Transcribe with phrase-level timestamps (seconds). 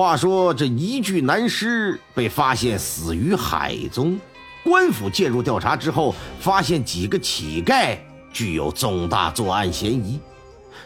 [0.00, 4.18] 话说这一具男尸被发现死于海中，
[4.64, 7.98] 官府介入调查之后，发现几个乞丐
[8.32, 10.18] 具有重大作案嫌疑。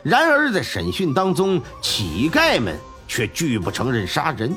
[0.02, 4.52] 然而在审讯当中，乞丐们却拒不承认杀人。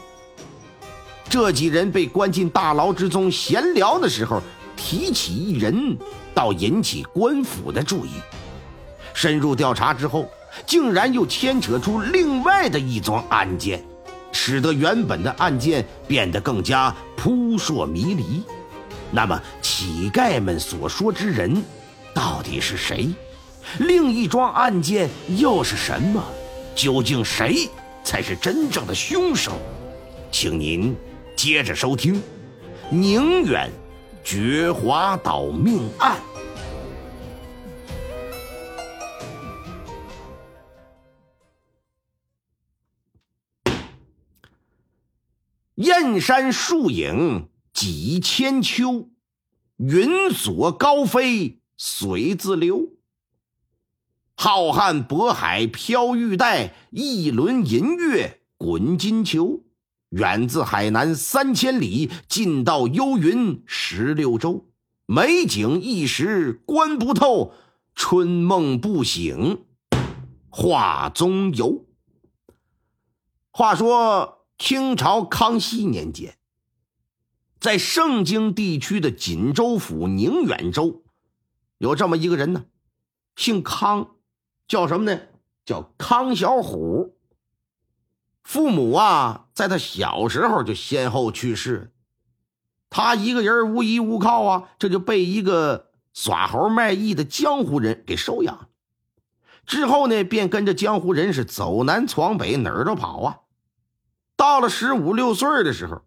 [1.30, 4.42] 这几人被关进大牢之中，闲聊的时候
[4.76, 5.96] 提起一人，
[6.34, 8.14] 倒引起官府的注意。
[9.14, 10.28] 深入调查之后，
[10.66, 13.86] 竟然又牵扯出另外的一桩案件。
[14.31, 18.44] 使得原本的案件变得更加扑朔迷离。
[19.11, 21.64] 那么，乞丐们所说之人，
[22.14, 23.09] 到底是谁？
[23.80, 26.23] 另一桩案件又是什么？
[26.75, 27.69] 究竟谁
[28.03, 29.53] 才是真正的凶手？
[30.31, 30.95] 请您
[31.36, 32.16] 接着收听
[32.89, 33.69] 《宁远
[34.23, 36.17] 绝华岛命案》。
[45.78, 49.11] 燕山树影几千秋，
[49.75, 52.94] 云锁高飞随自流。
[54.34, 59.66] 浩瀚渤海飘玉带，一轮银月滚金球。
[60.09, 64.66] 远自海南三千里，近到幽云十六州。
[65.06, 67.53] 美景一时观不透，
[67.94, 69.64] 春梦不醒
[70.50, 71.86] 画中游。
[73.52, 74.37] 话说。
[74.58, 76.36] 清朝康熙年间，
[77.59, 81.03] 在盛京地区的锦州府宁远州，
[81.77, 82.66] 有这么一个人呢，
[83.35, 84.16] 姓康，
[84.67, 85.22] 叫什么呢？
[85.63, 87.16] 叫康小虎。
[88.41, 91.94] 父母啊，在他小时候就先后去世，
[92.90, 98.69] 他一个人无依无靠啊，这就被一个耍猴卖艺的江湖人给收养。
[99.66, 103.41] 之后呢，便跟着江湖人是走南闯北，哪儿都跑啊。
[104.38, 106.06] 到了十五六岁的时候，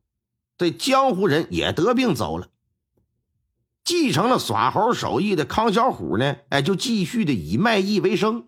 [0.57, 2.49] 这江湖人也得病走了。
[3.83, 8.47] 继承了耍猴手艺的康小虎呢，哎，就继续的以卖艺为生。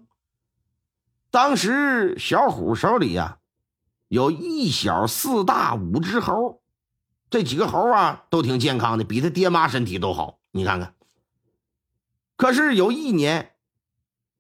[1.30, 3.38] 当时小虎手里呀，
[4.08, 6.62] 有一小四大五只猴，
[7.28, 10.38] 这几个猴啊都挺健康的，比他爹妈身体都好。
[10.52, 10.94] 你看看。
[12.36, 13.56] 可是有一年，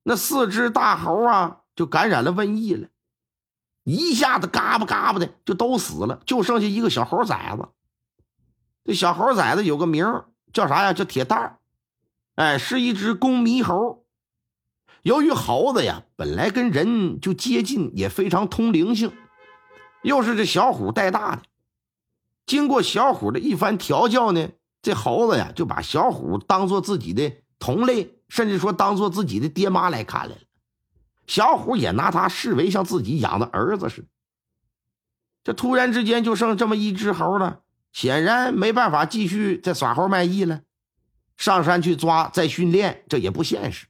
[0.04, 2.88] 那四只大猴啊就感染了瘟疫了。
[3.84, 7.68] 一下子嘎巴嘎巴的就都死了，就剩下一个小猴崽子。
[8.84, 10.92] 这小猴崽子有个名叫啥呀？
[10.92, 11.58] 叫铁蛋儿。
[12.34, 14.04] 哎，是一只公猕猴。
[15.02, 19.12] 由于猴子呀本来跟人就接近，也非常通灵性，
[20.02, 21.42] 又是这小虎带大的，
[22.46, 24.48] 经过小虎的一番调教呢，
[24.80, 30.40] 这猴子呀就把小虎当做自己的同类，甚至说当做自己的爹妈来看来了。
[31.32, 34.08] 小虎也拿他视为像自己养的儿子似的。
[35.42, 40.60] 这突然之间就剩这么一只猴了，显然没办法继续再耍猴卖艺了。
[41.38, 43.86] 上山去抓再训练，这也不现实。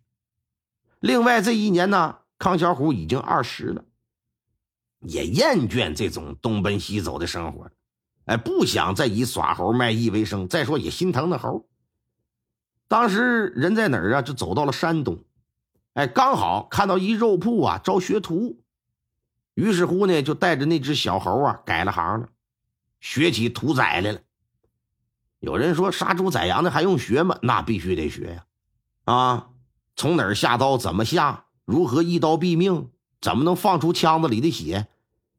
[1.00, 3.84] 另外这一年呢，康小虎已经二十了，
[5.00, 7.68] 也厌倦这种东奔西走的生活，
[8.26, 10.46] 哎，不想再以耍猴卖艺为生。
[10.46, 11.68] 再说也心疼那猴。
[12.86, 14.22] 当时人在哪儿啊？
[14.22, 15.24] 就走到了山东。
[15.94, 18.62] 哎，刚好看到一肉铺啊招学徒，
[19.54, 22.28] 于是乎呢，就带着那只小猴啊改了行了，
[23.00, 24.20] 学起屠宰来了。
[25.38, 27.38] 有人说杀猪宰羊的还用学吗？
[27.42, 28.46] 那必须得学呀！
[29.04, 29.50] 啊，
[29.96, 34.88] 从哪儿下刀，怎么下，如何一刀毙命，怎么能放出腔子里的血，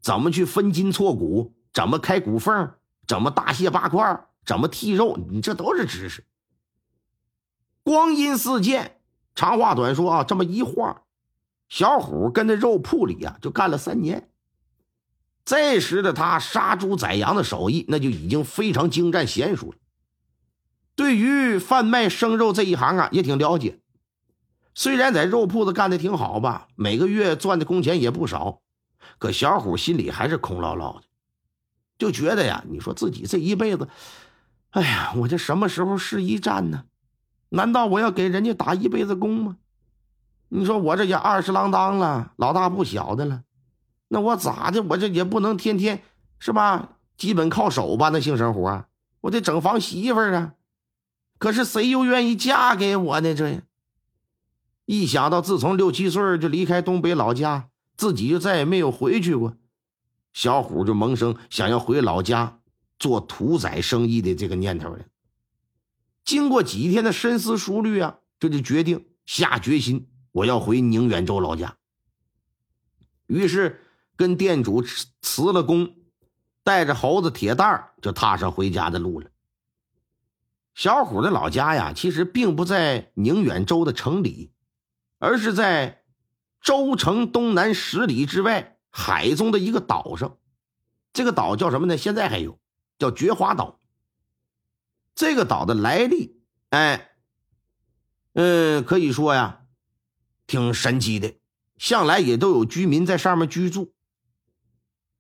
[0.02, 2.74] 怎么去分筋错骨，怎么开骨缝，
[3.08, 6.28] 怎么大卸八块，怎么剔肉，你这都是知识。
[7.82, 9.00] 光阴似箭。
[9.36, 11.02] 长话短说啊，这么一晃，
[11.70, 14.30] 小虎跟在肉铺里啊就干了三年。
[15.46, 19.78] 这时的他杀猪宰羊的手艺，那就已经非常精湛娴熟了。
[20.96, 23.80] 对于贩卖生肉这一行啊，也挺了解。
[24.76, 28.62] 虽然在肉铺子干的挺好吧，每个月赚的工钱也不少，
[29.18, 31.08] 可小虎心里还是空落落的，
[31.98, 33.90] 就觉得呀，你说自己这一辈子，
[34.70, 36.86] 哎呀，我这什么时候是一战呢？
[37.54, 39.58] 难道我要给人家打一辈子工吗？
[40.50, 43.44] 你说我这也二十郎当了，老大不小的了，
[44.08, 44.82] 那我咋的？
[44.82, 46.02] 我这也不能天天
[46.40, 46.98] 是吧？
[47.16, 48.86] 基本靠手吧，那性生活，
[49.22, 50.54] 我得整房媳妇儿啊。
[51.38, 53.36] 可是谁又愿意嫁给我呢？
[53.36, 53.62] 这
[54.86, 59.56] 一想到自从六七岁就离开东北老家，自己就再也没有回去过，
[60.34, 62.60] 小虎就萌生想要回老家
[62.98, 65.06] 做屠宰生意的这个念头了。
[66.26, 71.78] 经过几天的深思熟虑啊，这就决定下决心，我要回宁远州老家。
[73.28, 73.82] 于是
[74.16, 74.84] 跟店主
[75.22, 75.96] 辞了工。
[76.66, 79.30] 带着猴子铁蛋儿就踏上回家的路了。
[80.74, 84.54] 小虎的老家呀，其实并不在宁远州的城里，
[85.20, 86.06] 而是在
[86.62, 90.38] 州城东南十里之外海中的一个岛上。
[91.12, 91.98] 这个岛叫什么呢？
[91.98, 92.58] 现在还有，
[92.98, 93.82] 叫绝华岛。
[95.16, 97.12] 这个岛的来历，哎，
[98.34, 99.62] 嗯，可以说呀，
[100.48, 101.36] 挺神奇的。
[101.78, 103.94] 向来也都有居民在上面居住。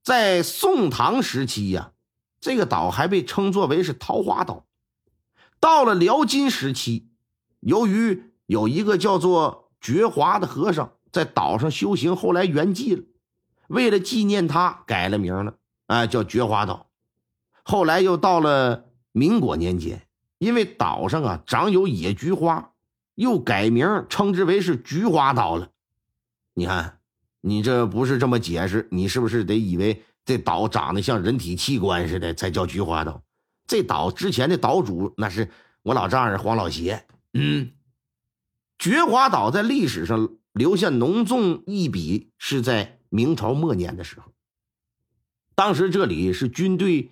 [0.01, 1.91] 在宋唐时期呀，
[2.39, 4.65] 这个岛还被称作为是桃花岛。
[5.59, 7.09] 到了辽金时期，
[7.59, 13.03] 由于有一个叫做觉华的和尚在岛上修行，后来圆寂了，
[13.67, 15.55] 为了纪念他，改了名了，
[15.87, 16.89] 啊，叫觉华岛。
[17.63, 20.06] 后来又到了民国年间，
[20.39, 22.74] 因为岛上啊长有野菊花，
[23.15, 25.71] 又改名称之为是菊花岛了。
[26.54, 27.00] 你看。
[27.45, 33.21] 你这不是这么解释，你是不是得以为这岛长得像人体器官似的才叫菊花岛？
[33.68, 35.50] 这岛之前的岛主那是
[35.81, 37.06] 我老丈人黄老邪。
[37.33, 37.74] 嗯，
[38.77, 44.31] 菊花岛在历史上留下浓重一笔是在明朝末年的时候，
[45.54, 47.12] 当时这里是军队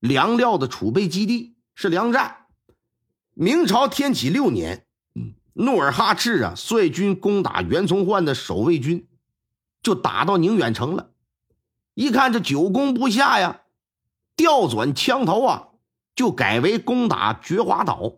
[0.00, 2.46] 粮料的储备基地，是粮站。
[3.34, 4.86] 明朝天启六年，
[5.54, 9.06] 努尔哈赤啊率军攻打袁崇焕的守卫军。
[9.80, 11.12] 就打到宁远城了，
[11.94, 13.62] 一看这久攻不下呀，
[14.34, 15.68] 调转枪头啊，
[16.16, 18.14] 就改为攻打觉华岛。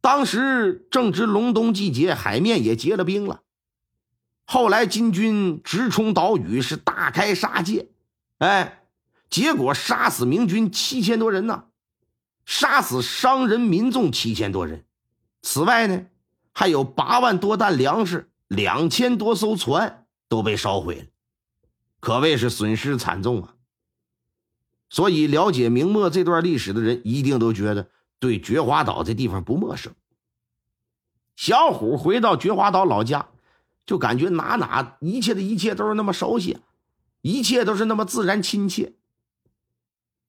[0.00, 3.42] 当时正值隆冬季节，海面也结了冰了。
[4.46, 7.90] 后来金军直冲岛屿，是大开杀戒，
[8.38, 8.84] 哎，
[9.30, 11.64] 结果杀死明军七千多人呢，
[12.44, 14.84] 杀死商人民众七千多人。
[15.40, 16.06] 此外呢，
[16.52, 19.96] 还有八万多担粮食，两千多艘船。
[20.30, 21.06] 都被烧毁了，
[21.98, 23.56] 可谓是损失惨重啊！
[24.88, 27.90] 所以了解明末这段历史的人，一定都觉得
[28.20, 29.92] 对觉华岛这地方不陌生。
[31.34, 33.30] 小虎回到觉华岛老家，
[33.84, 36.58] 就感觉哪哪一切的一切都是那么熟悉，
[37.22, 38.92] 一切都是那么自然亲切。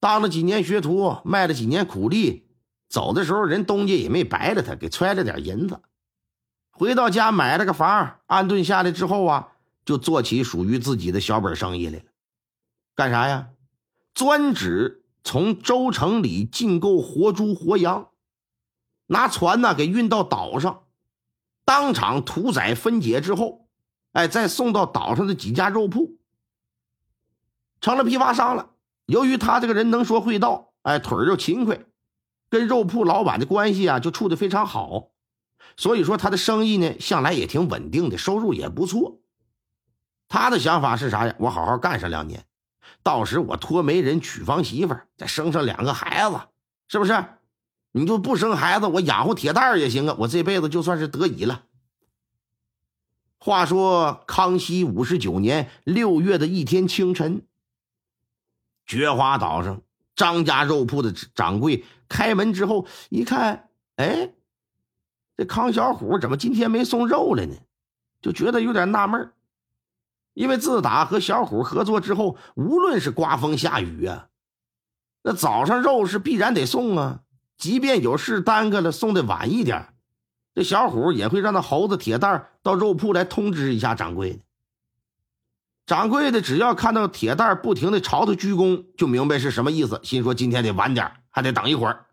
[0.01, 2.49] 当了几年学徒，卖了几年苦力，
[2.89, 5.79] 走的时候人东家也没白了他，给揣了点银子。
[6.71, 9.47] 回到家买了个房，安顿下来之后啊。
[9.83, 12.05] 就做起属于自己的小本生意来了，
[12.93, 13.49] 干啥呀？
[14.13, 18.09] 专指从州城里进购活猪活羊，
[19.07, 20.83] 拿船呢给运到岛上，
[21.65, 23.67] 当场屠宰分解之后，
[24.11, 26.19] 哎，再送到岛上的几家肉铺，
[27.81, 28.70] 成了批发商了。
[29.11, 31.81] 由于他这个人能说会道，哎，腿又勤快，
[32.49, 35.09] 跟肉铺老板的关系啊就处的非常好，
[35.75, 39.19] 所以说他的生意呢向来也挺稳定的，收入也不错。
[40.29, 41.35] 他的想法是啥呀？
[41.39, 42.45] 我好好干上两年，
[43.03, 46.39] 到时我托媒人娶房媳妇再生上两个孩子，
[46.87, 47.25] 是不是？
[47.91, 50.15] 你就不生孩子，我养活铁蛋儿也行啊！
[50.19, 51.63] 我这辈子就算是得以了。
[53.37, 57.41] 话说康熙五十九年六月的一天清晨，
[58.99, 59.81] 雪花岛上
[60.17, 64.33] 张家肉铺的掌柜开门之后一看，哎，
[65.37, 67.55] 这康小虎怎么今天没送肉来呢？
[68.21, 69.31] 就觉得有点纳闷。
[70.33, 74.27] 因为自打和小虎合作之后，无论是刮风下雨啊，
[75.23, 77.21] 那早上肉是必然得送啊。
[77.57, 79.93] 即便有事耽搁了，送的晚一点，
[80.53, 84.39] 这小虎也会让那猴子铁蛋到肉铺来通知一下掌柜的。
[85.85, 92.05] 掌柜的只要看到铁蛋不停的朝他鞠躬，就明白是什么意思，心说今天得晚点，还得等一会儿。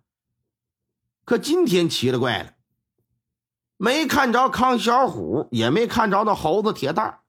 [1.25, 2.53] 可今天奇了怪了，
[3.77, 7.21] 没看着康小虎，也没看着那猴子铁蛋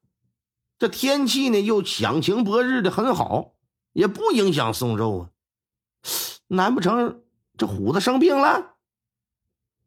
[0.80, 3.54] 这天气呢又响晴博日的很好，
[3.94, 5.30] 也不影响送肉啊。
[6.48, 7.22] 难不成
[7.58, 8.78] 这虎子生病了？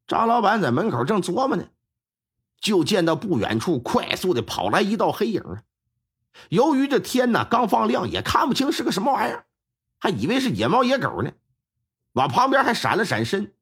[0.07, 1.65] 张老板在门口正琢磨呢，
[2.61, 5.63] 就见到不远处快速的跑来一道黑影啊。
[6.49, 9.45] 由于这天呢刚放亮，也看不清是个什么玩意儿，
[9.99, 11.33] 还以为是野猫野狗呢，
[12.13, 13.55] 往旁边还闪了闪身。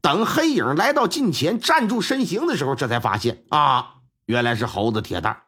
[0.00, 3.96] 等黑影来到近前，站住身形的时候，这才发现啊，
[4.26, 5.42] 原来是猴子铁蛋。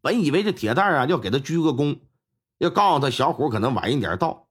[0.00, 2.00] 本以为这铁蛋啊要给他鞠个躬，
[2.58, 4.46] 要告诉他小虎可能晚一点到，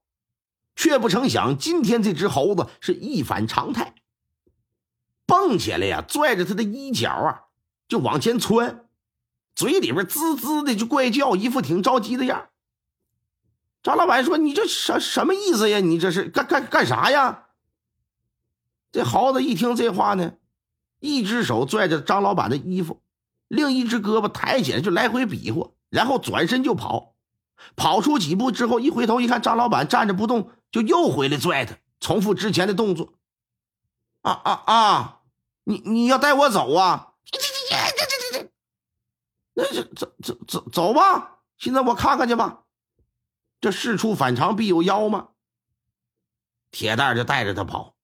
[0.76, 3.96] 却不成想今天这只猴子是一反常态，
[5.26, 7.44] 蹦起来呀，拽着他的衣角啊，
[7.88, 8.86] 就往前窜，
[9.56, 12.50] 嘴里边滋滋的就怪叫，一副挺着急的样。
[13.84, 15.80] 张老板说：“你这什什么意思呀？
[15.80, 17.46] 你这是干干干啥呀？”
[18.92, 20.34] 这猴子一听这话呢，
[21.00, 23.02] 一只手拽着张老板的衣服，
[23.48, 27.16] 另一只胳膊抬起来就来回比划，然后转身就跑。
[27.76, 33.14] 跑出几步之后，一回头一看，张老板站着不动，就又回来拽他，重复之前的动作。
[34.22, 35.20] 啊啊啊！
[35.64, 37.14] 你你要带我走啊？
[39.54, 41.40] 那就走走走走吧。
[41.58, 42.64] 现在我看看去吧。
[43.60, 45.30] 这事出反常必有妖吗？
[46.72, 47.96] 铁蛋就带着他跑，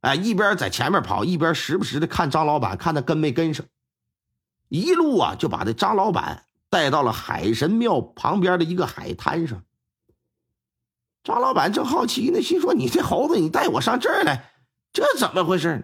[0.00, 3.66] 哎，一边在前面跑，一边时不时的看张老板，看他跟没跟上。
[4.68, 6.46] 一路啊，就把这张老板。
[6.72, 9.64] 带到了海神庙旁边的一个海滩上，
[11.24, 14.52] 张老板正好奇呢，心说：“你这猴子，你带我上这儿来，
[14.92, 15.82] 这怎么回事呢？”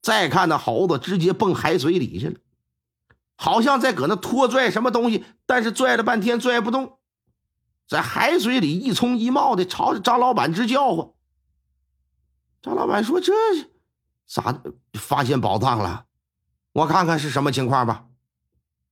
[0.00, 2.38] 再看那猴子直接蹦海水里去了，
[3.36, 6.98] 好像在搁那拖拽什么东西，但是拽了半天拽不动，
[7.88, 11.10] 在海水里一冲一冒的，朝着张老板直叫唤。
[12.62, 13.32] 张老板说：“这
[14.26, 14.62] 咋
[14.94, 16.06] 发现宝藏了？
[16.72, 18.06] 我看看是什么情况吧。”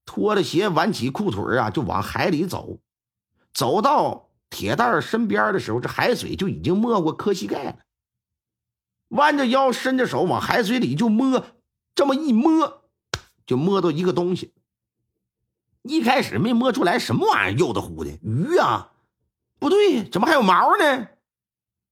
[0.04, 2.80] 脱了鞋，挽起裤腿啊，就往海里走。
[3.54, 7.76] 走到铁蛋身边的时候，这海水就已经没过磕膝盖了。
[9.08, 11.46] 弯着腰，伸着手往海水里就摸，
[11.94, 12.81] 这么一摸，
[13.52, 14.54] 就摸到一个东西。
[15.82, 18.92] 一开始没摸出来什么玩意儿，油的乎的鱼啊？
[19.58, 21.08] 不对，怎么还有毛呢？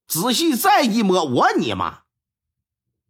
[0.08, 2.04] 仔细再一摸，我你妈，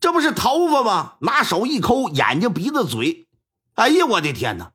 [0.00, 1.14] 这不是头发吗？
[1.21, 3.28] 拿手一抠，眼睛、鼻子、嘴，
[3.75, 4.73] 哎呀，我的天哪！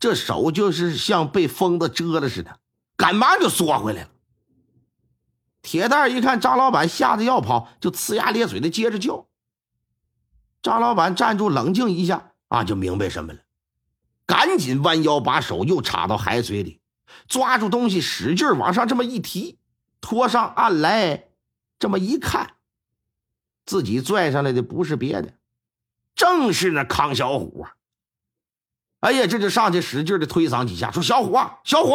[0.00, 2.58] 这手就是像被疯子蛰了似的，
[2.96, 4.10] 赶忙就缩回来了。
[5.62, 9.28] 铁蛋一看张老板吓得要跑，就呲牙咧嘴的接着叫。
[10.62, 13.40] 张老板站住，冷静一下啊，就明白什么了，
[14.26, 16.80] 赶紧弯腰把手又插到海水里，
[17.26, 19.58] 抓住东西使劲往上这么一提，
[20.00, 21.28] 拖上岸来，
[21.80, 22.54] 这么一看，
[23.66, 25.34] 自己拽上来的不是别的，
[26.14, 27.74] 正是那康小虎啊。
[29.00, 31.32] 哎呀，这就上去使劲的推搡几下，说：“小虎，
[31.64, 31.94] 小虎！”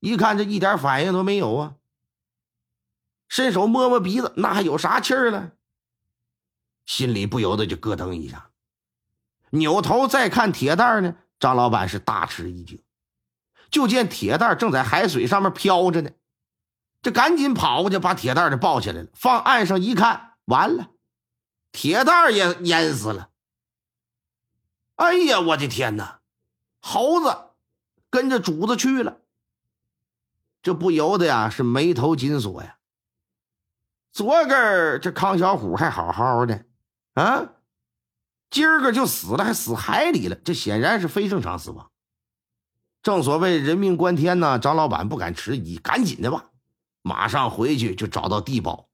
[0.00, 1.74] 一看这一点反应都没有啊，
[3.28, 5.52] 伸手摸摸鼻子，那还有啥气儿了？
[6.84, 8.50] 心里不由得就咯噔一下，
[9.50, 12.82] 扭头再看铁蛋呢，张老板是大吃一惊，
[13.70, 16.10] 就见铁蛋正在海水上面飘着呢，
[17.02, 20.90] 这赶紧跑过去把铁蛋就抱起来了，放岸上一看，完了，
[21.72, 23.30] 铁蛋也淹死了。
[24.96, 26.20] 哎呀，我的天哪！
[26.80, 27.36] 猴子
[28.10, 29.20] 跟着主子去了，
[30.62, 32.78] 这不由得呀是眉头紧锁呀。
[34.12, 36.64] 昨个这康小虎还好好的，
[37.14, 37.55] 啊，
[38.56, 41.90] 今儿个就死了，还死海里了，这显然是非正常死亡。
[43.02, 46.46] 正所谓人命关天呢，张老板不敢迟疑，赶紧的吧，
[47.02, 48.88] 马上回去就找到地保。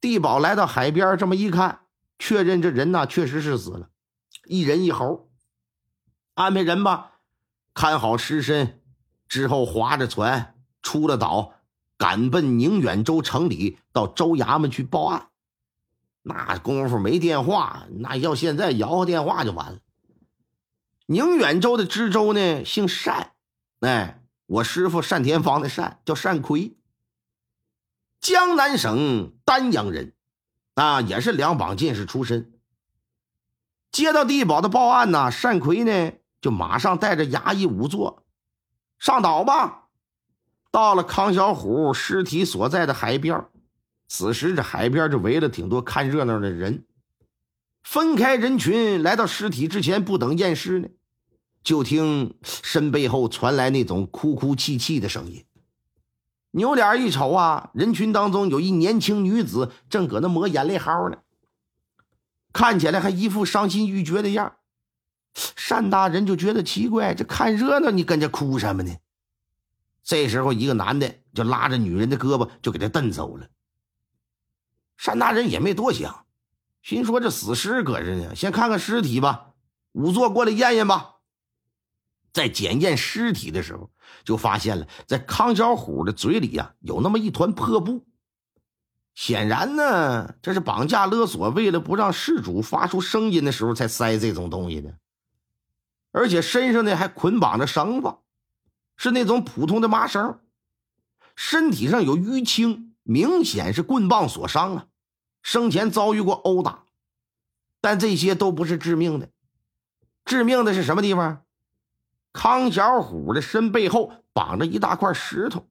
[0.00, 1.80] 地保来到海边，这么一看，
[2.18, 3.90] 确认这人呢确实是死了。
[4.46, 5.28] 一人一猴，
[6.32, 7.18] 安排人吧，
[7.74, 8.80] 看好尸身，
[9.28, 11.52] 之后划着船出了岛，
[11.98, 15.28] 赶奔宁远州城里，到州衙门去报案。
[16.28, 19.78] 那功夫没电话，那要现在摇个电话就完了。
[21.06, 23.30] 宁远州的知州呢，姓单，
[23.78, 26.76] 哎，我师傅单田芳的单叫单奎，
[28.20, 30.14] 江南省丹阳人，
[30.74, 32.52] 啊，也是两榜进士出身。
[33.92, 38.24] 接到地保的报案呢，单奎呢就马上带着衙役仵作
[38.98, 39.84] 上岛吧。
[40.72, 43.46] 到了康小虎尸体所在的海边，
[44.08, 46.84] 此时这海边就围了挺多看热闹的人。
[47.82, 50.88] 分开人群来到尸体之前，不等验尸呢，
[51.62, 55.44] 就听身背后传来那种哭哭泣泣的声音。
[56.50, 61.18] 扭脸一瞅啊，人群当中有一年轻女子正搁那抹眼泪嚎呢。
[62.52, 64.56] 看起来还一副伤心欲绝的样
[65.68, 68.96] 单大人就觉得奇怪，这看热闹你跟着哭什么呢？
[70.02, 73.46] 这时候，一个男的就拉着女人的胳膊就给她蹬走了。
[74.96, 76.26] 单大人也没多想，
[76.82, 79.52] 心说这死尸搁这呢，先看看尸体吧。
[79.92, 81.14] 仵作过来验验吧。
[82.32, 83.90] 在检验尸体的时候，
[84.24, 88.06] 就发现了在康小虎的嘴里呀有那么一团破布。
[89.14, 94.98] 显然呢，这是绑架勒索，为了不让事主发出声音的时候才塞这种东西的，
[96.12, 98.16] 而且身上呢还捆绑着绳子，
[98.98, 100.38] 是那种普通的麻绳，
[101.34, 104.86] 身体上有淤青，明显是棍棒所伤啊。
[105.42, 106.84] 生前遭遇过殴打，
[107.80, 109.30] 但这些都不是致命的，
[110.24, 111.44] 致命的是什么地方？
[112.32, 115.68] 康小虎的身背后绑着一大块石头，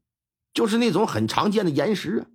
[0.53, 2.25] 就是那种很常见的岩石啊。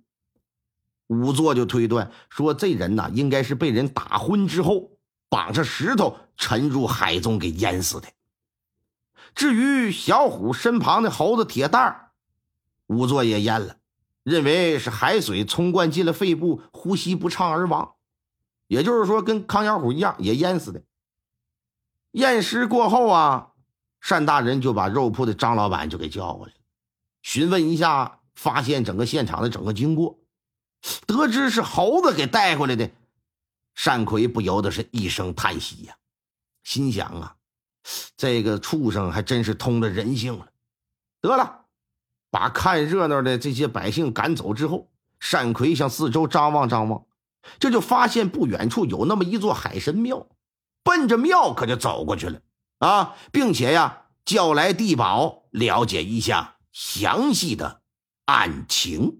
[1.07, 4.91] 仵作就推断说，这人呐，应该是被人打昏之后，
[5.27, 8.07] 绑上石头沉入海中给淹死的。
[9.33, 12.11] 至于小虎身旁的猴子铁蛋儿，
[12.87, 13.77] 仵作也淹了，
[14.23, 17.95] 认为是海水冲灌进了肺部，呼吸不畅而亡。
[18.67, 20.83] 也就是说，跟康小虎一样，也淹死的。
[22.11, 23.51] 验尸过后啊，
[24.07, 26.53] 单大人就把肉铺的张老板就给叫过来，
[27.21, 30.19] 询问一下，发现整个现场的整个经过，
[31.05, 32.89] 得知是猴子给带回来的，
[33.83, 35.95] 单奎不由得是一声叹息呀，
[36.63, 37.35] 心想啊。
[38.15, 40.47] 这个畜生还真是通了人性了。
[41.19, 41.65] 得了，
[42.31, 47.03] 把看热闹的这些百姓赶走之后，单奎向四周张望张望，
[47.59, 50.27] 这就发现不远处有那么一座海神庙，
[50.83, 52.39] 奔着庙可就走过去了
[52.79, 57.81] 啊，并且呀叫来地保了解一下详细的
[58.25, 59.17] 案情。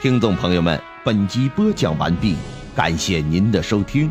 [0.00, 2.36] 听众朋友们，本集播讲完毕，
[2.74, 4.10] 感谢您的收听。